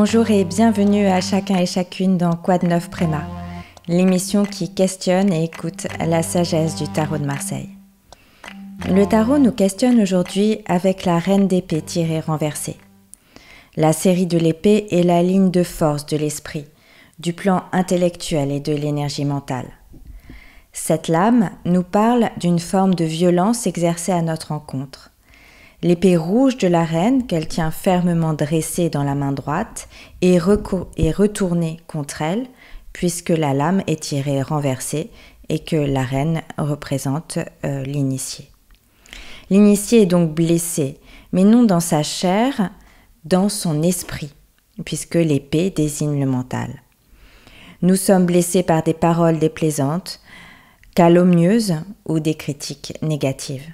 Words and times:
Bonjour 0.00 0.30
et 0.30 0.44
bienvenue 0.44 1.08
à 1.08 1.20
chacun 1.20 1.56
et 1.56 1.66
chacune 1.66 2.18
dans 2.18 2.36
Quad 2.36 2.62
Neuf 2.62 2.88
Préma, 2.88 3.24
l'émission 3.88 4.44
qui 4.44 4.72
questionne 4.72 5.32
et 5.32 5.42
écoute 5.42 5.88
la 5.98 6.22
sagesse 6.22 6.76
du 6.76 6.86
tarot 6.86 7.18
de 7.18 7.26
Marseille. 7.26 7.70
Le 8.88 9.04
tarot 9.06 9.38
nous 9.38 9.50
questionne 9.50 10.00
aujourd'hui 10.00 10.60
avec 10.66 11.04
la 11.04 11.18
reine 11.18 11.48
d'épée 11.48 11.82
tirée 11.82 12.20
renversée. 12.20 12.76
La 13.74 13.92
série 13.92 14.28
de 14.28 14.38
l'épée 14.38 14.86
est 14.92 15.02
la 15.02 15.20
ligne 15.20 15.50
de 15.50 15.64
force 15.64 16.06
de 16.06 16.16
l'esprit, 16.16 16.66
du 17.18 17.32
plan 17.32 17.64
intellectuel 17.72 18.52
et 18.52 18.60
de 18.60 18.72
l'énergie 18.72 19.24
mentale. 19.24 19.66
Cette 20.72 21.08
lame 21.08 21.50
nous 21.64 21.82
parle 21.82 22.30
d'une 22.36 22.60
forme 22.60 22.94
de 22.94 23.04
violence 23.04 23.66
exercée 23.66 24.12
à 24.12 24.22
notre 24.22 24.52
encontre. 24.52 25.10
L'épée 25.80 26.16
rouge 26.16 26.56
de 26.56 26.66
la 26.66 26.84
reine, 26.84 27.26
qu'elle 27.28 27.46
tient 27.46 27.70
fermement 27.70 28.34
dressée 28.34 28.90
dans 28.90 29.04
la 29.04 29.14
main 29.14 29.30
droite, 29.30 29.88
est, 30.22 30.38
retournée 30.38 31.78
contre 31.86 32.22
elle, 32.22 32.46
puisque 32.92 33.28
la 33.28 33.54
lame 33.54 33.82
est 33.86 34.02
tirée 34.02 34.42
renversée 34.42 35.10
et 35.48 35.60
que 35.60 35.76
la 35.76 36.02
reine 36.02 36.42
représente 36.58 37.38
euh, 37.64 37.84
l'initié. 37.84 38.50
L'initié 39.50 40.02
est 40.02 40.06
donc 40.06 40.34
blessé, 40.34 40.98
mais 41.32 41.44
non 41.44 41.62
dans 41.62 41.80
sa 41.80 42.02
chair, 42.02 42.70
dans 43.24 43.48
son 43.48 43.82
esprit, 43.82 44.34
puisque 44.84 45.14
l'épée 45.14 45.70
désigne 45.70 46.18
le 46.18 46.26
mental. 46.26 46.82
Nous 47.82 47.96
sommes 47.96 48.26
blessés 48.26 48.64
par 48.64 48.82
des 48.82 48.94
paroles 48.94 49.38
déplaisantes, 49.38 50.20
calomnieuses 50.96 51.76
ou 52.04 52.18
des 52.18 52.34
critiques 52.34 52.94
négatives. 53.00 53.70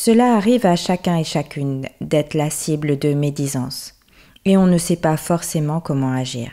Cela 0.00 0.36
arrive 0.36 0.64
à 0.64 0.76
chacun 0.76 1.16
et 1.16 1.24
chacune 1.24 1.88
d'être 2.00 2.34
la 2.34 2.50
cible 2.50 3.00
de 3.00 3.14
médisance, 3.14 3.96
et 4.44 4.56
on 4.56 4.68
ne 4.68 4.78
sait 4.78 4.94
pas 4.94 5.16
forcément 5.16 5.80
comment 5.80 6.12
agir. 6.12 6.52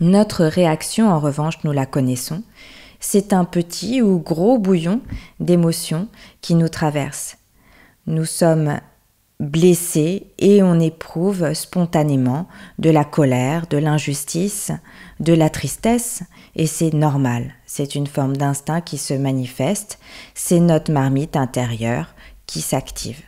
Notre 0.00 0.44
réaction, 0.44 1.08
en 1.08 1.20
revanche, 1.20 1.62
nous 1.62 1.70
la 1.70 1.86
connaissons. 1.86 2.42
C'est 2.98 3.32
un 3.32 3.44
petit 3.44 4.02
ou 4.02 4.18
gros 4.18 4.58
bouillon 4.58 5.02
d'émotions 5.38 6.08
qui 6.40 6.56
nous 6.56 6.68
traverse. 6.68 7.36
Nous 8.08 8.24
sommes 8.24 8.80
blessés 9.40 10.28
et 10.38 10.62
on 10.62 10.78
éprouve 10.78 11.52
spontanément 11.54 12.46
de 12.78 12.90
la 12.90 13.04
colère, 13.04 13.66
de 13.66 13.78
l'injustice, 13.78 14.70
de 15.20 15.32
la 15.32 15.50
tristesse, 15.50 16.22
et 16.56 16.66
c'est 16.66 16.92
normal, 16.92 17.54
c'est 17.66 17.94
une 17.94 18.06
forme 18.06 18.36
d'instinct 18.36 18.80
qui 18.80 18.98
se 18.98 19.14
manifeste, 19.14 19.98
c'est 20.34 20.60
notre 20.60 20.92
marmite 20.92 21.36
intérieure 21.36 22.14
qui 22.46 22.60
s'active. 22.60 23.22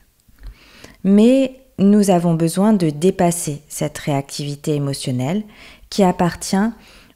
Mais 1.03 1.61
nous 1.79 2.11
avons 2.11 2.35
besoin 2.35 2.73
de 2.73 2.91
dépasser 2.91 3.63
cette 3.69 3.99
réactivité 3.99 4.75
émotionnelle 4.75 5.45
qui 5.91 6.03
appartient, 6.03 6.57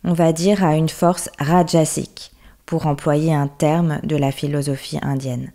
on 0.04 0.12
va 0.12 0.32
dire, 0.32 0.64
à 0.64 0.77
une 0.77 0.88
force 0.88 1.30
rajasique, 1.38 2.32
pour 2.66 2.86
employer 2.86 3.34
un 3.34 3.48
terme 3.48 4.00
de 4.04 4.16
la 4.16 4.30
philosophie 4.30 4.98
indienne. 5.02 5.50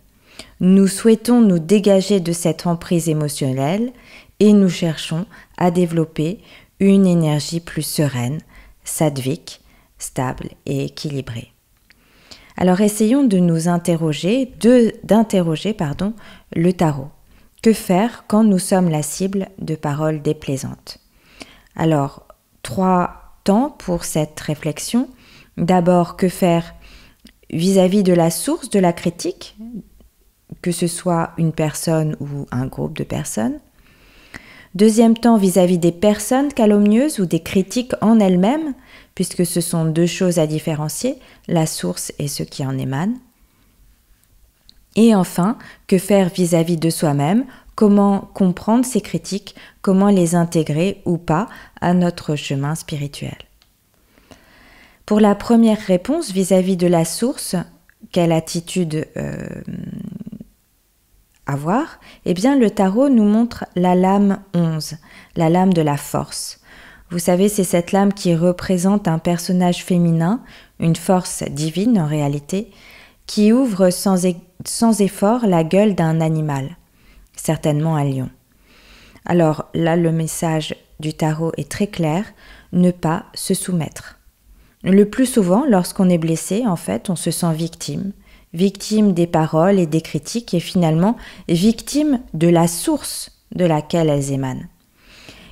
Nous 0.60 0.86
souhaitons 0.86 1.40
nous 1.40 1.58
dégager 1.58 2.20
de 2.20 2.32
cette 2.32 2.66
emprise 2.66 3.08
émotionnelle 3.08 3.92
et 4.40 4.52
nous 4.52 4.68
cherchons 4.68 5.26
à 5.56 5.70
développer 5.70 6.40
une 6.80 7.06
énergie 7.06 7.60
plus 7.60 7.82
sereine, 7.82 8.40
sadvique, 8.84 9.60
stable 9.98 10.50
et 10.66 10.84
équilibrée. 10.84 11.52
Alors 12.56 12.80
essayons 12.80 13.24
de 13.24 13.38
nous 13.38 13.68
interroger, 13.68 14.52
d'interroger 15.04 15.74
pardon, 15.74 16.14
le 16.54 16.72
tarot. 16.72 17.08
Que 17.62 17.72
faire 17.72 18.24
quand 18.28 18.44
nous 18.44 18.58
sommes 18.58 18.88
la 18.88 19.02
cible 19.02 19.48
de 19.58 19.74
paroles 19.74 20.22
déplaisantes? 20.22 20.98
Alors, 21.74 22.26
trois 22.62 23.38
temps 23.44 23.70
pour 23.70 24.04
cette 24.04 24.38
réflexion. 24.40 25.08
D'abord, 25.56 26.16
que 26.16 26.28
faire 26.28 26.74
vis-à-vis 27.50 28.00
-vis 28.00 28.04
de 28.04 28.12
la 28.12 28.30
source 28.30 28.70
de 28.70 28.78
la 28.78 28.92
critique, 28.92 29.56
que 30.62 30.72
ce 30.72 30.86
soit 30.86 31.30
une 31.38 31.52
personne 31.52 32.16
ou 32.20 32.46
un 32.50 32.66
groupe 32.66 32.96
de 32.96 33.04
personnes. 33.04 33.58
Deuxième 34.74 35.16
temps, 35.16 35.38
vis-à-vis 35.38 35.78
des 35.78 35.92
personnes 35.92 36.52
calomnieuses 36.52 37.18
ou 37.18 37.26
des 37.26 37.40
critiques 37.40 37.94
en 38.02 38.20
elles-mêmes, 38.20 38.74
puisque 39.14 39.46
ce 39.46 39.60
sont 39.60 39.86
deux 39.86 40.06
choses 40.06 40.38
à 40.38 40.46
différencier, 40.46 41.16
la 41.48 41.66
source 41.66 42.12
et 42.18 42.28
ce 42.28 42.42
qui 42.42 42.64
en 42.64 42.76
émane. 42.76 43.16
Et 44.96 45.14
enfin, 45.14 45.56
que 45.86 45.98
faire 45.98 46.28
vis-à-vis 46.28 46.76
de 46.76 46.90
soi-même, 46.90 47.44
comment 47.74 48.30
comprendre 48.34 48.84
ces 48.84 49.00
critiques, 49.00 49.54
comment 49.82 50.08
les 50.08 50.34
intégrer 50.34 51.00
ou 51.04 51.16
pas 51.18 51.48
à 51.80 51.94
notre 51.94 52.36
chemin 52.36 52.74
spirituel. 52.74 53.36
Pour 55.04 55.20
la 55.20 55.34
première 55.34 55.80
réponse 55.80 56.32
vis-à-vis 56.32 56.76
de 56.76 56.86
la 56.86 57.04
source, 57.04 57.54
quelle 58.12 58.32
attitude 58.32 59.06
euh, 59.16 59.46
avoir, 61.46 62.00
eh 62.24 62.34
bien 62.34 62.58
le 62.58 62.70
tarot 62.70 63.08
nous 63.08 63.24
montre 63.24 63.64
la 63.74 63.94
lame 63.94 64.40
11, 64.54 64.96
la 65.36 65.48
lame 65.48 65.72
de 65.72 65.82
la 65.82 65.96
force. 65.96 66.60
Vous 67.10 67.20
savez, 67.20 67.48
c'est 67.48 67.64
cette 67.64 67.92
lame 67.92 68.12
qui 68.12 68.34
représente 68.34 69.06
un 69.06 69.18
personnage 69.18 69.84
féminin, 69.84 70.40
une 70.80 70.96
force 70.96 71.44
divine 71.44 72.00
en 72.00 72.06
réalité, 72.06 72.70
qui 73.26 73.52
ouvre 73.52 73.90
sans, 73.90 74.26
sans 74.64 75.00
effort 75.00 75.46
la 75.46 75.62
gueule 75.62 75.94
d'un 75.94 76.20
animal, 76.20 76.76
certainement 77.36 77.96
un 77.96 78.04
lion. 78.04 78.30
Alors 79.24 79.66
là, 79.74 79.96
le 79.96 80.12
message 80.12 80.74
du 80.98 81.14
tarot 81.14 81.52
est 81.56 81.70
très 81.70 81.86
clair, 81.86 82.24
ne 82.72 82.90
pas 82.90 83.26
se 83.34 83.54
soumettre. 83.54 84.18
Le 84.82 85.04
plus 85.04 85.26
souvent, 85.26 85.64
lorsqu'on 85.68 86.08
est 86.08 86.18
blessé, 86.18 86.64
en 86.66 86.76
fait, 86.76 87.10
on 87.10 87.16
se 87.16 87.30
sent 87.30 87.52
victime, 87.54 88.12
victime 88.52 89.12
des 89.12 89.26
paroles 89.26 89.78
et 89.78 89.86
des 89.86 90.00
critiques 90.00 90.54
et 90.54 90.60
finalement 90.60 91.16
victime 91.48 92.20
de 92.34 92.48
la 92.48 92.68
source 92.68 93.30
de 93.54 93.64
laquelle 93.64 94.08
elles 94.08 94.32
émanent. 94.32 94.66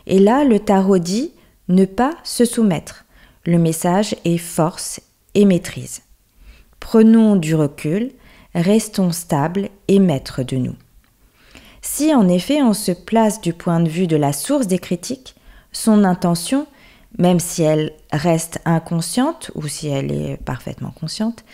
Et 0.06 0.18
là, 0.18 0.44
le 0.44 0.58
tarot 0.58 0.98
dit 0.98 1.32
ne 1.68 1.84
pas 1.84 2.14
se 2.24 2.44
soumettre. 2.44 3.04
Le 3.46 3.58
message 3.58 4.16
est 4.24 4.38
force 4.38 5.00
et 5.34 5.44
maîtrise. 5.44 6.02
Prenons 6.80 7.36
du 7.36 7.54
recul, 7.54 8.12
restons 8.54 9.12
stables 9.12 9.68
et 9.88 9.98
maîtres 9.98 10.42
de 10.42 10.56
nous. 10.56 10.76
Si 11.80 12.14
en 12.14 12.28
effet 12.28 12.62
on 12.62 12.72
se 12.72 12.92
place 12.92 13.40
du 13.40 13.52
point 13.52 13.80
de 13.80 13.88
vue 13.88 14.06
de 14.06 14.16
la 14.16 14.32
source 14.32 14.66
des 14.66 14.78
critiques, 14.78 15.34
son 15.72 16.04
intention, 16.04 16.66
même 17.18 17.40
si 17.40 17.62
elle 17.62 17.92
reste 18.12 18.60
inconsciente 18.64 19.50
ou 19.54 19.66
si 19.68 19.88
elle 19.88 20.10
est 20.10 20.36
parfaitement 20.36 20.90
consciente, 20.90 21.44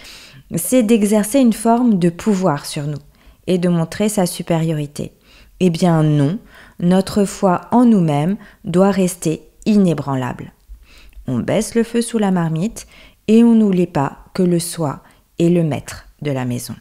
c'est 0.57 0.83
d'exercer 0.83 1.39
une 1.39 1.53
forme 1.53 1.99
de 1.99 2.11
pouvoir 2.11 2.67
sur 2.67 2.87
nous 2.87 2.99
et 3.47 3.59
de 3.59 3.69
montrer 3.69 4.09
sa 4.09 4.27
supériorité. 4.27 5.13
Eh 5.61 5.71
bien 5.71 6.03
non, 6.03 6.39
notre 6.79 7.25
foi 7.25 7.63
en 7.71 7.85
nous-mêmes 7.85 8.37
doit 8.65 8.91
rester 8.91 9.43
inébranlable. 9.67 10.53
On 11.27 11.39
baisse 11.39 11.75
le 11.75 11.85
feu 11.85 12.03
sous 12.03 12.19
la 12.19 12.31
marmite 12.31 12.87
et 13.29 13.45
on 13.45 13.55
n'oublie 13.55 13.87
pas 13.87 14.25
que 14.35 14.43
le 14.43 14.59
soi 14.59 15.03
est 15.39 15.51
le 15.51 15.63
maître 15.63 16.07
de 16.23 16.31
la 16.31 16.45
maison. 16.45 16.75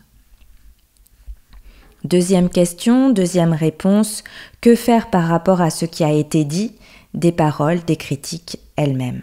Deuxième 2.05 2.49
question, 2.49 3.09
deuxième 3.09 3.51
réponse, 3.51 4.23
que 4.61 4.73
faire 4.73 5.09
par 5.09 5.27
rapport 5.27 5.61
à 5.61 5.69
ce 5.69 5.85
qui 5.85 6.03
a 6.03 6.11
été 6.11 6.45
dit, 6.45 6.75
des 7.13 7.33
paroles, 7.33 7.83
des 7.83 7.97
critiques 7.97 8.59
elles-mêmes? 8.77 9.21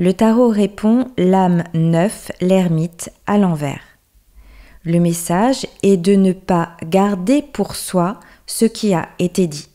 Le 0.00 0.14
tarot 0.14 0.48
répond 0.48 1.08
l'âme 1.18 1.62
neuf, 1.74 2.32
l'ermite, 2.40 3.12
à 3.26 3.36
l'envers. 3.36 3.82
Le 4.82 4.98
message 4.98 5.66
est 5.82 5.98
de 5.98 6.14
ne 6.14 6.32
pas 6.32 6.70
garder 6.82 7.42
pour 7.42 7.76
soi 7.76 8.18
ce 8.46 8.64
qui 8.64 8.94
a 8.94 9.10
été 9.18 9.46
dit. 9.46 9.68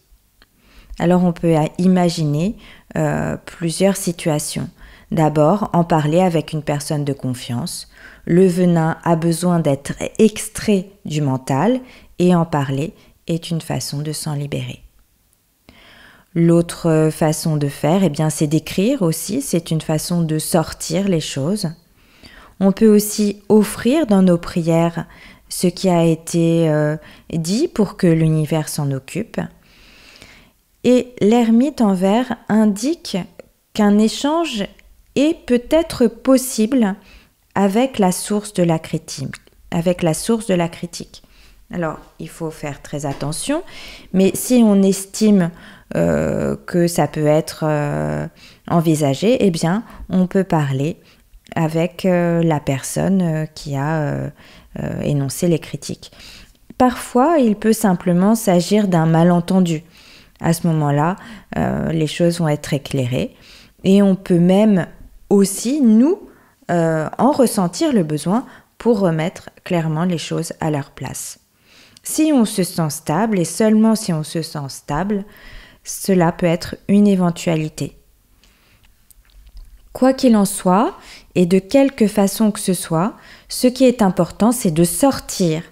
Alors 0.97 1.23
on 1.23 1.31
peut 1.31 1.53
imaginer 1.77 2.55
euh, 2.97 3.37
plusieurs 3.45 3.97
situations. 3.97 4.67
D'abord, 5.11 5.69
en 5.73 5.83
parler 5.83 6.21
avec 6.21 6.53
une 6.53 6.63
personne 6.63 7.05
de 7.05 7.13
confiance. 7.13 7.87
Le 8.25 8.47
venin 8.47 8.97
a 9.03 9.15
besoin 9.15 9.59
d'être 9.59 9.93
extrait 10.17 10.89
du 11.05 11.21
mental 11.21 11.79
et 12.17 12.33
en 12.33 12.45
parler 12.45 12.95
est 13.27 13.51
une 13.51 13.61
façon 13.61 14.01
de 14.01 14.11
s'en 14.11 14.33
libérer. 14.33 14.84
L'autre 16.35 17.09
façon 17.13 17.55
de 17.55 17.69
faire, 17.69 18.03
eh 18.03 18.09
bien, 18.09 18.29
c'est 18.29 18.47
d'écrire 18.47 19.01
aussi. 19.01 19.41
C'est 19.41 19.71
une 19.71 19.79
façon 19.79 20.21
de 20.21 20.37
sortir 20.37 21.07
les 21.07 21.21
choses. 21.21 21.69
On 22.59 22.73
peut 22.73 22.93
aussi 22.93 23.41
offrir 23.47 24.05
dans 24.05 24.21
nos 24.21 24.37
prières 24.37 25.05
ce 25.47 25.67
qui 25.67 25.87
a 25.87 26.03
été 26.03 26.69
euh, 26.69 26.97
dit 27.31 27.69
pour 27.69 27.95
que 27.95 28.07
l'univers 28.07 28.67
s'en 28.67 28.91
occupe. 28.91 29.39
Et 30.83 31.13
l'ermite 31.21 31.79
en 31.79 31.93
verre 31.93 32.35
indique 32.49 33.17
qu'un 33.73 33.97
échange 33.97 34.65
est 35.15 35.45
peut-être 35.45 36.07
possible 36.07 36.95
avec 37.55 37.97
la 37.97 38.11
source 38.11 38.53
de 38.53 38.63
la 38.63 38.77
critique. 38.77 39.23
Alors, 41.73 41.97
il 42.19 42.29
faut 42.29 42.51
faire 42.51 42.81
très 42.81 43.05
attention, 43.05 43.63
mais 44.13 44.31
si 44.35 44.61
on 44.63 44.83
estime 44.83 45.49
euh, 45.95 46.55
que 46.65 46.87
ça 46.87 47.07
peut 47.07 47.27
être 47.27 47.63
euh, 47.63 48.27
envisagé, 48.67 49.45
eh 49.45 49.51
bien, 49.51 49.83
on 50.09 50.25
peut 50.25 50.43
parler 50.43 50.97
avec 51.55 52.05
euh, 52.05 52.41
la 52.41 52.59
personne 52.59 53.47
qui 53.53 53.75
a 53.75 54.31
énoncé 55.03 55.47
les 55.47 55.59
critiques. 55.59 56.11
Parfois, 56.77 57.37
il 57.37 57.55
peut 57.55 57.71
simplement 57.71 58.35
s'agir 58.35 58.87
d'un 58.87 59.05
malentendu. 59.05 59.83
À 60.41 60.51
ce 60.51 60.67
moment-là, 60.67 61.15
les 61.55 62.07
choses 62.07 62.39
vont 62.39 62.49
être 62.49 62.73
éclairées 62.73 63.33
et 63.85 64.01
on 64.01 64.15
peut 64.15 64.39
même 64.39 64.85
aussi, 65.29 65.79
nous, 65.79 66.19
en 66.67 67.31
ressentir 67.31 67.93
le 67.93 68.03
besoin 68.03 68.45
pour 68.77 68.99
remettre 68.99 69.49
clairement 69.63 70.03
les 70.03 70.17
choses 70.17 70.51
à 70.59 70.71
leur 70.71 70.91
place. 70.91 71.39
Si 72.03 72.31
on 72.33 72.43
se 72.43 72.63
sent 72.63 72.89
stable, 72.89 73.39
et 73.39 73.45
seulement 73.45 73.95
si 73.95 74.11
on 74.11 74.23
se 74.23 74.41
sent 74.41 74.67
stable, 74.67 75.23
cela 75.85 76.33
peut 76.33 76.45
être 76.45 76.75
une 76.89 77.07
éventualité. 77.07 77.97
Quoi 79.93 80.11
qu'il 80.11 80.35
en 80.35 80.43
soit, 80.43 80.97
et 81.35 81.45
de 81.45 81.59
quelque 81.59 82.07
façon 82.07 82.51
que 82.51 82.59
ce 82.59 82.73
soit, 82.73 83.13
ce 83.47 83.67
qui 83.67 83.85
est 83.85 84.01
important, 84.01 84.51
c'est 84.51 84.71
de 84.71 84.83
sortir 84.83 85.63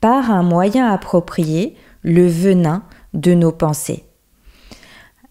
par 0.00 0.30
un 0.30 0.42
moyen 0.42 0.90
approprié 0.90 1.76
le 2.02 2.26
venin 2.26 2.84
de 3.12 3.34
nos 3.34 3.52
pensées. 3.52 4.04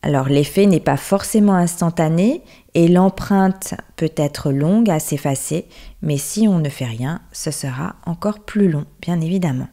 Alors 0.04 0.30
l'effet 0.30 0.68
n'est 0.68 0.80
pas 0.80 0.98
forcément 0.98 1.56
instantané 1.56 2.44
et 2.76 2.88
l'empreinte 2.88 3.74
peut 3.96 4.12
être 4.16 4.52
longue 4.52 4.92
à 4.92 5.00
s'effacer, 5.00 5.66
mais 6.04 6.18
si 6.18 6.48
on 6.48 6.60
ne 6.60 6.70
fait 6.70 6.86
rien, 6.86 7.22
ce 7.32 7.50
sera 7.50 7.96
encore 8.06 8.42
plus 8.42 8.70
long, 8.70 8.86
bien 9.02 9.20
évidemment. 9.22 9.68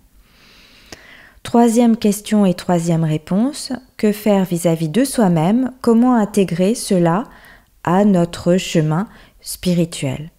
Troisième 1.43 1.97
question 1.97 2.47
et 2.47 2.55
troisième 2.55 3.05
réponse, 3.05 3.73
que 3.97 4.13
faire 4.13 4.45
vis-à-vis 4.45 4.89
de 4.89 5.05
soi-même? 5.05 5.73
Comment 5.81 6.15
intégrer 6.15 6.75
cela 6.75 7.25
à 7.85 8.05
notre 8.05 8.57
chemin 8.57 9.09
spirituel? 9.41 10.31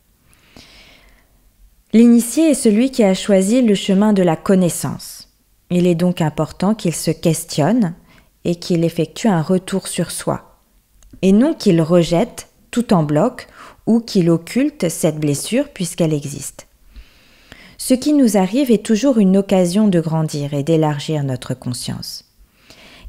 L'initié 1.91 2.51
est 2.51 2.55
celui 2.55 2.89
qui 2.89 3.03
a 3.03 3.13
choisi 3.13 3.61
le 3.61 3.75
chemin 3.75 4.13
de 4.13 4.23
la 4.23 4.35
connaissance. 4.35 5.29
Il 5.69 5.85
est 5.85 5.95
donc 5.95 6.21
important 6.21 6.73
qu'il 6.73 6.95
se 6.95 7.11
questionne 7.11 7.93
et 8.45 8.55
qu'il 8.55 8.83
effectue 8.83 9.27
un 9.27 9.41
retour 9.41 9.87
sur 9.87 10.09
soi, 10.09 10.59
et 11.21 11.31
non 11.31 11.53
qu'il 11.53 11.81
rejette 11.81 12.49
tout 12.71 12.93
en 12.93 13.03
bloc 13.03 13.47
ou 13.85 13.99
qu'il 13.99 14.29
occulte 14.29 14.89
cette 14.89 15.19
blessure 15.19 15.69
puisqu'elle 15.69 16.13
existe. 16.13 16.67
Ce 17.85 17.93
qui 17.93 18.13
nous 18.13 18.37
arrive 18.37 18.71
est 18.71 18.85
toujours 18.85 19.17
une 19.17 19.35
occasion 19.35 19.89
de 19.89 19.99
grandir 19.99 20.53
et 20.53 20.63
d'élargir 20.63 21.21
notre 21.25 21.53
conscience. 21.53 22.23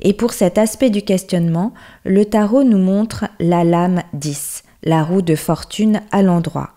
Et 0.00 0.12
pour 0.12 0.32
cet 0.32 0.58
aspect 0.58 0.90
du 0.90 1.02
questionnement, 1.02 1.72
le 2.04 2.24
tarot 2.24 2.64
nous 2.64 2.78
montre 2.78 3.26
la 3.38 3.62
lame 3.62 4.02
10, 4.14 4.64
la 4.82 5.04
roue 5.04 5.22
de 5.22 5.36
fortune 5.36 6.02
à 6.10 6.22
l'endroit, 6.22 6.70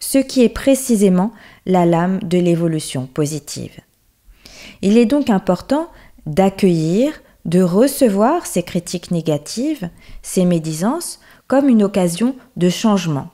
ce 0.00 0.18
qui 0.18 0.42
est 0.42 0.48
précisément 0.48 1.32
la 1.64 1.86
lame 1.86 2.18
de 2.24 2.38
l'évolution 2.38 3.06
positive. 3.06 3.78
Il 4.82 4.98
est 4.98 5.06
donc 5.06 5.30
important 5.30 5.86
d'accueillir, 6.26 7.12
de 7.44 7.62
recevoir 7.62 8.46
ces 8.46 8.64
critiques 8.64 9.12
négatives, 9.12 9.90
ces 10.22 10.44
médisances, 10.44 11.20
comme 11.46 11.68
une 11.68 11.84
occasion 11.84 12.34
de 12.56 12.68
changement 12.68 13.30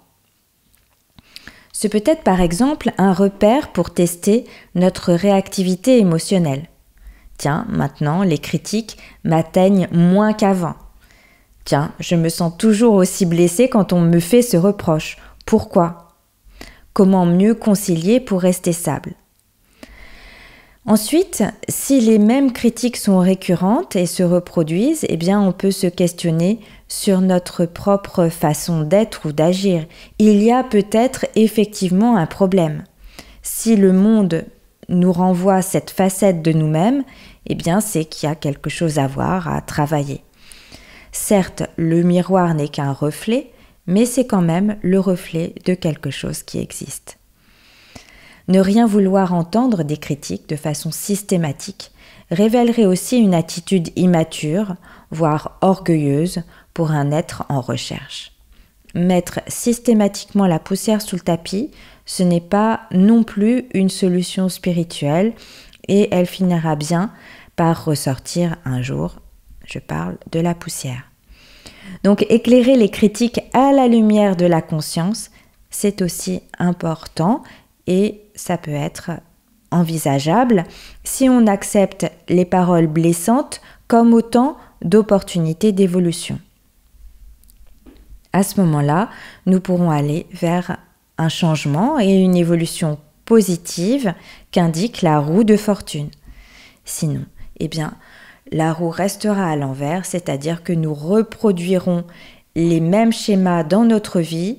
ce 1.75 1.88
peut 1.88 2.03
être 2.06 2.23
par 2.23 2.41
exemple 2.41 2.93
un 2.99 3.12
repère 3.12 3.73
pour 3.73 3.93
tester 3.93 4.44
notre 4.76 5.12
réactivité 5.12 5.99
émotionnelle. 5.99 6.69
Tiens, 7.37 7.67
maintenant, 7.69 8.23
les 8.23 8.38
critiques 8.38 8.97
m'atteignent 9.25 9.88
moins 9.91 10.32
qu'avant. 10.32 10.76
Tiens, 11.65 11.93
je 11.99 12.15
me 12.15 12.29
sens 12.29 12.56
toujours 12.56 12.94
aussi 12.94 13.26
blessée 13.26 13.69
quand 13.69 13.93
on 13.93 14.00
me 14.00 14.21
fait 14.21 14.41
ce 14.41 14.56
reproche. 14.56 15.19
Pourquoi? 15.47 16.15
Comment 16.93 17.26
mieux 17.26 17.56
concilier 17.56 18.21
pour 18.21 18.41
rester 18.41 18.73
stable? 18.73 19.15
Ensuite, 20.87 21.43
si 21.69 22.00
les 22.00 22.19
mêmes 22.19 22.53
critiques 22.53 22.99
sont 22.99 23.19
récurrentes 23.19 23.97
et 23.97 24.06
se 24.06 24.23
reproduisent, 24.23 25.06
eh 25.09 25.19
on 25.35 25.53
peut 25.53 25.73
se 25.73 25.88
questionner 25.88 26.61
sur 26.94 27.20
notre 27.20 27.67
propre 27.67 28.29
façon 28.29 28.82
d'être 28.82 29.26
ou 29.26 29.32
d'agir. 29.32 29.85
Il 30.19 30.43
y 30.43 30.52
a 30.52 30.62
peut-être 30.62 31.26
effectivement 31.35 32.17
un 32.17 32.26
problème. 32.26 32.85
Si 33.43 33.76
le 33.76 33.93
monde 33.93 34.44
nous 34.88 35.12
renvoie 35.12 35.61
cette 35.61 35.91
facette 35.91 36.41
de 36.43 36.52
nous-mêmes, 36.52 37.02
eh 37.46 37.55
bien 37.56 37.81
c'est 37.81 38.05
qu'il 38.05 38.29
y 38.29 38.32
a 38.32 38.37
quelque 38.37 38.70
chose 38.70 38.99
à 38.99 39.06
voir, 39.06 39.49
à 39.49 39.61
travailler. 39.61 40.23
Certes, 41.11 41.64
le 41.76 42.02
miroir 42.02 42.55
n'est 42.55 42.69
qu'un 42.69 42.93
reflet, 42.93 43.50
mais 43.87 44.06
c'est 44.06 44.26
quand 44.26 44.43
même 44.43 44.76
le 44.82 45.00
reflet 45.00 45.55
de 45.64 45.75
quelque 45.75 46.11
chose 46.11 46.43
qui 46.43 46.58
existe. 46.58 47.19
Ne 48.47 48.61
rien 48.61 48.87
vouloir 48.87 49.35
entendre 49.35 49.82
des 49.82 49.97
critiques 49.97 50.49
de 50.49 50.56
façon 50.56 50.90
systématique 50.90 51.90
révélerait 52.31 52.87
aussi 52.87 53.19
une 53.19 53.35
attitude 53.35 53.90
immature, 53.97 54.76
voire 55.11 55.58
orgueilleuse, 55.61 56.43
pour 56.75 56.91
un 56.91 57.12
être 57.12 57.44
en 57.49 57.61
recherche. 57.61 58.32
Mettre 58.94 59.41
systématiquement 59.49 60.47
la 60.47 60.59
poussière 60.59 61.00
sous 61.00 61.17
le 61.17 61.23
tapis, 61.23 61.71
ce 62.05 62.23
n'est 62.23 62.41
pas 62.41 62.82
non 62.93 63.25
plus 63.25 63.67
une 63.73 63.88
solution 63.88 64.49
spirituelle 64.49 65.32
et 65.88 66.09
elle 66.12 66.26
finira 66.26 66.76
bien 66.76 67.12
par 67.56 67.85
ressortir 67.85 68.56
un 68.65 68.82
jour. 68.82 69.17
Je 69.65 69.79
parle 69.79 70.19
de 70.31 70.41
la 70.41 70.55
poussière. 70.55 71.11
Donc 72.03 72.25
éclairer 72.29 72.76
les 72.76 72.91
critiques 72.91 73.41
à 73.53 73.73
la 73.73 73.88
lumière 73.88 74.37
de 74.37 74.47
la 74.47 74.62
conscience, 74.62 75.31
c'est 75.71 76.03
aussi 76.03 76.43
important 76.59 77.43
et 77.87 78.21
ça 78.35 78.59
peut 78.59 78.71
être 78.71 79.11
envisageable 79.71 80.65
si 81.03 81.29
on 81.29 81.47
accepte 81.47 82.06
les 82.29 82.44
paroles 82.44 82.87
blessantes 82.87 83.61
comme 83.88 84.15
autant 84.15 84.56
d'opportunités 84.82 85.73
d'évolution. 85.73 86.38
À 88.35 88.43
ce 88.43 88.61
moment-là, 88.61 89.09
nous 89.47 89.61
pourrons 89.61 89.93
aller 89.93 90.27
vers 90.33 90.79
un 91.19 91.29
changement 91.29 92.01
et 92.01 92.13
une 92.13 92.35
évolution 92.35 92.99
positive 93.25 94.13
qu'indique 94.51 95.03
la 95.03 95.21
roue 95.21 95.45
de 95.45 95.57
fortune. 95.57 96.11
Sinon, 96.85 97.27
eh 97.61 97.69
bien, 97.69 97.95
la 98.50 98.73
roue 98.73 98.91
restera 98.91 99.49
à 99.49 99.55
l'envers, 99.55 100.05
c'est-à-dire 100.05 100.64
que 100.64 100.73
nous 100.73 100.95
reproduirons 100.95 102.03
les 102.57 102.81
mêmes 102.81 103.12
schémas 103.12 103.62
dans 103.62 103.85
notre 103.85 104.19
vie 104.19 104.59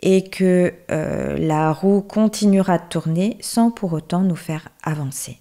et 0.00 0.24
que 0.24 0.74
euh, 0.90 1.36
la 1.38 1.72
roue 1.72 2.00
continuera 2.02 2.78
de 2.78 2.88
tourner 2.90 3.36
sans 3.40 3.70
pour 3.70 3.92
autant 3.92 4.22
nous 4.22 4.34
faire 4.34 4.66
avancer. 4.82 5.38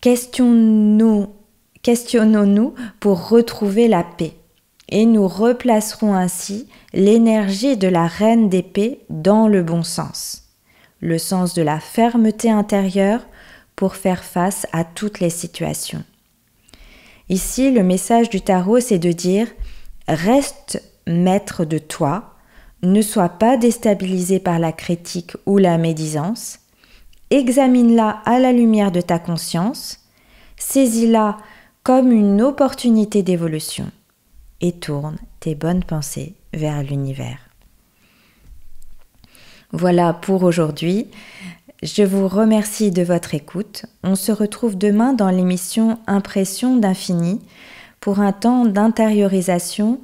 Questionnons-nous 0.00 1.28
pour 2.98 3.28
retrouver 3.28 3.88
la 3.88 4.04
paix 4.04 4.32
et 4.92 5.06
nous 5.06 5.26
replacerons 5.26 6.14
ainsi 6.14 6.68
l'énergie 6.92 7.78
de 7.78 7.88
la 7.88 8.06
reine 8.06 8.50
d'épée 8.50 9.00
dans 9.08 9.48
le 9.48 9.62
bon 9.62 9.82
sens, 9.82 10.42
le 11.00 11.16
sens 11.16 11.54
de 11.54 11.62
la 11.62 11.80
fermeté 11.80 12.50
intérieure 12.50 13.22
pour 13.74 13.96
faire 13.96 14.22
face 14.22 14.66
à 14.70 14.84
toutes 14.84 15.18
les 15.18 15.30
situations. 15.30 16.04
Ici, 17.30 17.70
le 17.70 17.82
message 17.82 18.28
du 18.28 18.42
tarot, 18.42 18.80
c'est 18.80 18.98
de 18.98 19.12
dire 19.12 19.48
reste 20.08 20.82
maître 21.06 21.64
de 21.64 21.78
toi, 21.78 22.34
ne 22.82 23.00
sois 23.00 23.30
pas 23.30 23.56
déstabilisé 23.56 24.40
par 24.40 24.58
la 24.58 24.72
critique 24.72 25.38
ou 25.46 25.56
la 25.56 25.78
médisance. 25.78 26.58
Examine-la 27.30 28.20
à 28.26 28.38
la 28.38 28.52
lumière 28.52 28.92
de 28.92 29.00
ta 29.00 29.18
conscience. 29.18 30.00
Saisis-la 30.58 31.38
comme 31.82 32.12
une 32.12 32.42
opportunité 32.42 33.22
d'évolution 33.22 33.90
et 34.62 34.72
tourne 34.72 35.18
tes 35.40 35.54
bonnes 35.54 35.84
pensées 35.84 36.34
vers 36.54 36.82
l'univers. 36.82 37.38
Voilà 39.72 40.12
pour 40.12 40.42
aujourd'hui. 40.44 41.08
Je 41.82 42.02
vous 42.02 42.28
remercie 42.28 42.90
de 42.90 43.02
votre 43.02 43.34
écoute. 43.34 43.86
On 44.04 44.14
se 44.14 44.30
retrouve 44.30 44.78
demain 44.78 45.12
dans 45.12 45.30
l'émission 45.30 45.98
Impression 46.06 46.76
d'infini 46.76 47.40
pour 48.00 48.20
un 48.20 48.32
temps 48.32 48.64
d'intériorisation 48.64 50.00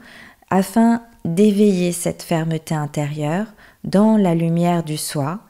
afin 0.50 1.02
d'éveiller 1.24 1.92
cette 1.92 2.22
fermeté 2.22 2.74
intérieure 2.74 3.46
dans 3.84 4.16
la 4.16 4.34
lumière 4.34 4.82
du 4.82 4.96
soi 4.96 5.40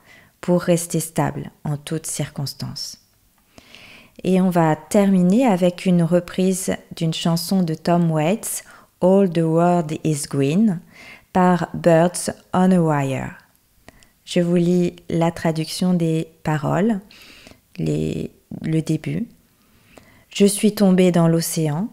pour 0.40 0.60
rester 0.62 1.00
stable 1.00 1.50
en 1.64 1.76
toutes 1.76 2.06
circonstances. 2.06 2.98
Et 4.24 4.40
on 4.40 4.50
va 4.50 4.74
terminer 4.76 5.46
avec 5.46 5.86
une 5.86 6.02
reprise 6.02 6.74
d'une 6.96 7.14
chanson 7.14 7.62
de 7.62 7.74
Tom 7.74 8.10
Waits, 8.10 8.64
All 9.00 9.30
the 9.30 9.38
World 9.38 9.96
is 10.02 10.26
Green, 10.28 10.80
par 11.32 11.68
Birds 11.72 12.30
on 12.52 12.72
a 12.72 12.80
Wire. 12.80 13.38
Je 14.24 14.40
vous 14.40 14.56
lis 14.56 14.96
la 15.08 15.30
traduction 15.30 15.94
des 15.94 16.28
paroles. 16.42 17.00
le 17.78 18.80
début. 18.80 19.28
Je 20.30 20.46
suis 20.46 20.74
tombée 20.74 21.12
dans 21.12 21.28
l'océan 21.28 21.88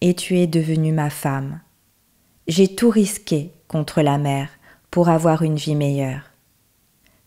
et 0.00 0.14
tu 0.14 0.38
es 0.38 0.48
devenue 0.48 0.92
ma 0.92 1.10
femme. 1.10 1.60
J'ai 2.48 2.74
tout 2.74 2.90
risqué 2.90 3.52
contre 3.68 4.02
la 4.02 4.18
mer 4.18 4.48
pour 4.90 5.10
avoir 5.10 5.42
une 5.42 5.56
vie 5.56 5.76
meilleure. 5.76 6.22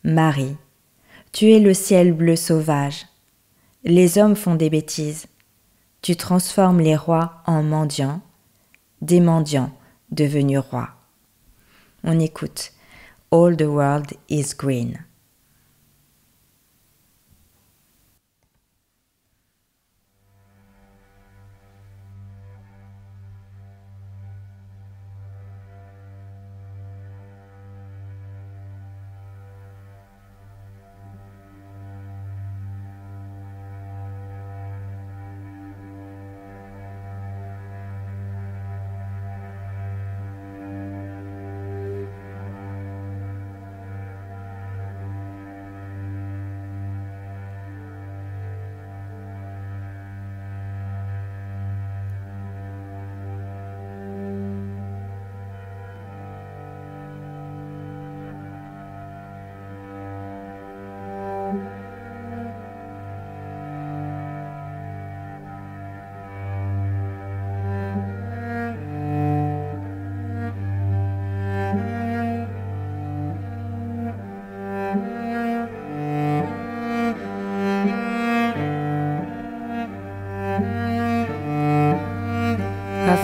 Marie, 0.04 0.58
tu 1.32 1.52
es 1.52 1.60
le 1.60 1.74
ciel 1.74 2.12
bleu 2.12 2.36
sauvage. 2.36 3.06
Les 3.84 4.18
hommes 4.18 4.36
font 4.36 4.56
des 4.56 4.70
bêtises. 4.70 5.28
Tu 6.02 6.18
transformes 6.18 6.82
les 6.82 6.98
rois 6.98 7.42
en 7.46 7.64
mendiants, 7.64 8.22
des 9.02 9.20
mendiants 9.20 9.72
devenus 10.12 10.60
rois. 10.60 10.90
On 12.04 12.20
écoute 12.20 12.72
All 13.32 13.56
the 13.56 13.64
world 13.64 14.14
is 14.30 14.54
green. 14.58 15.06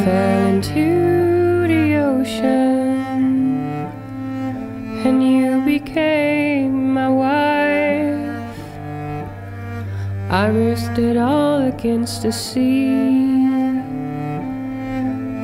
fell 0.04 0.48
into 0.48 1.68
the 1.68 1.96
ocean 1.96 2.98
and 5.06 5.24
you 5.24 5.62
became 5.66 6.94
my 6.94 7.10
wife. 7.10 8.58
I 10.30 10.48
roosted 10.48 11.18
all 11.18 11.62
against 11.62 12.24
the 12.24 12.32
sea 12.32 13.48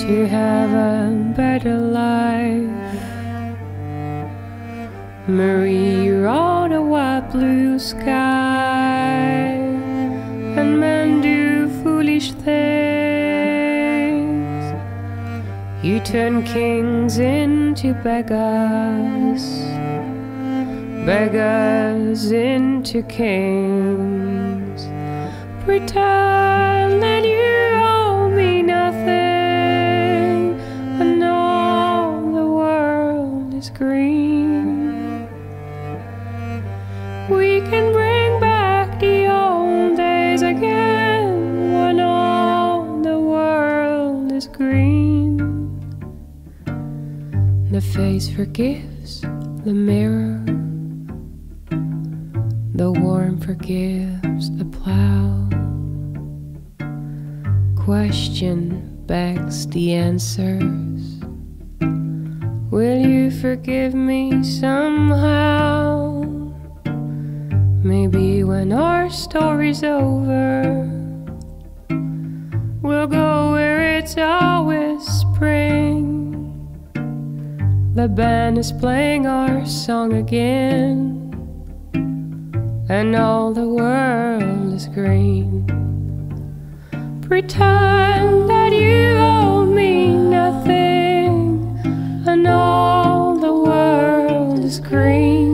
to 0.03 0.27
have 0.27 0.71
a 0.71 1.33
better 1.35 1.77
life. 1.77 2.69
Marie, 5.27 6.03
you're 6.03 6.27
on 6.27 6.73
a 6.73 6.81
white 6.81 7.29
blue 7.31 7.79
sky. 7.79 8.72
Turn 16.03 16.43
kings 16.43 17.17
into 17.17 17.93
beggars, 18.03 19.43
beggars 21.05 22.31
into 22.31 23.01
kings 23.03 24.53
pretend 25.65 27.01
that 27.01 27.23
you 27.23 27.79
owe 27.81 28.29
me 28.29 28.61
nothing, 28.61 29.07
and 30.99 31.23
all 31.23 32.19
the 32.33 32.45
world 32.45 33.53
is 33.53 33.69
green. 33.69 35.25
We 37.29 37.61
can 37.61 37.93
bring 37.93 38.12
face 47.91 48.29
forgives 48.29 49.21
the 49.21 49.73
mirror. 49.73 50.43
The 52.75 52.91
worm 52.91 53.39
forgives 53.39 54.49
the 54.57 54.65
plow 54.65 55.43
question 57.83 59.03
begs 59.07 59.67
the 59.67 59.93
answers. 59.93 61.19
Will 62.71 62.97
you 63.05 63.29
forgive 63.29 63.93
me 63.93 64.41
somehow? 64.41 66.23
Maybe 67.83 68.45
when 68.45 68.71
our 68.71 69.09
story's 69.09 69.83
over, 69.83 70.63
we'll 72.81 73.07
go 73.07 73.51
where 73.51 73.97
it's 73.97 74.17
always 74.17 75.05
spring. 75.05 75.72
The 77.95 78.07
band 78.07 78.57
is 78.57 78.71
playing 78.71 79.27
our 79.27 79.67
song 79.67 80.13
again, 80.13 81.29
and 82.89 83.15
all 83.15 83.53
the 83.53 83.67
world 83.67 84.73
is 84.73 84.87
green. 84.87 85.67
Pretend 87.21 88.49
that 88.49 88.73
you 88.73 89.15
owe 89.15 89.63
me 89.63 90.07
nothing, 90.07 91.77
and 92.25 92.47
all 92.47 93.37
the 93.37 93.53
world 93.53 94.57
is 94.65 94.79
green. 94.79 95.52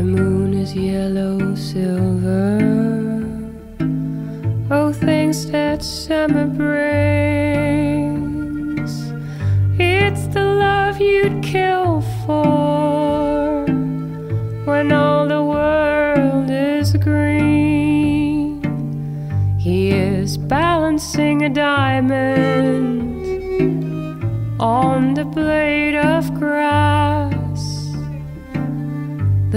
The 0.00 0.06
moon 0.06 0.54
is 0.54 0.74
yellow 0.74 1.54
silver. 1.54 2.58
Oh, 4.70 4.94
things 4.94 5.50
that 5.50 5.82
summer 5.82 6.46
brings. 6.46 7.52
It's 9.78 10.26
the 10.28 10.42
love 10.42 11.02
you'd 11.02 11.42
kill 11.42 12.00
for 12.24 13.66
when 14.64 14.90
all 14.90 15.28
the 15.28 15.42
world 15.42 16.48
is 16.50 16.94
green. 16.94 18.62
He 19.58 19.90
is 19.90 20.38
balancing 20.38 21.42
a 21.42 21.50
diamond. 21.50 22.49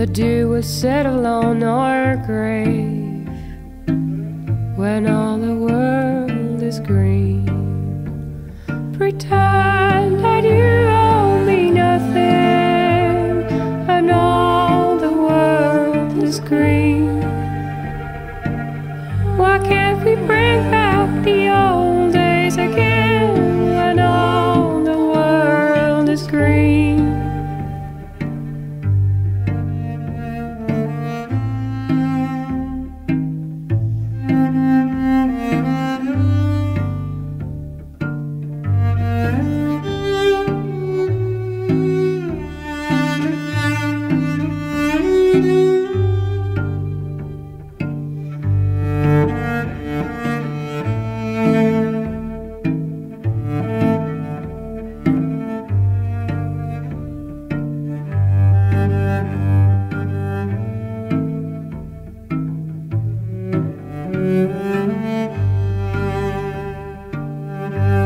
The 0.03 0.11
dew 0.11 0.49
was 0.49 0.67
set 0.67 1.05
alone 1.05 1.63
on 1.63 1.63
our 1.63 2.17
grave. 2.17 3.25
When 4.75 5.07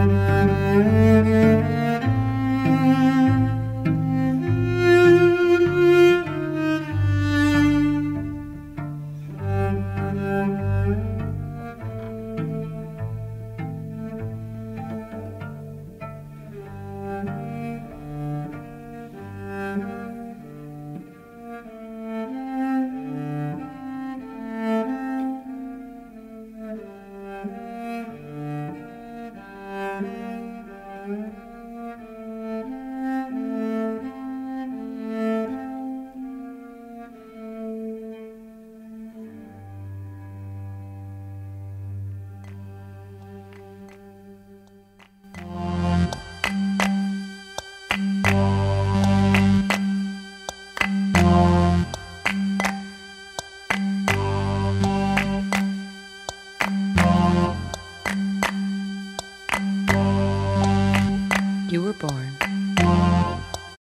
Música 0.08 1.17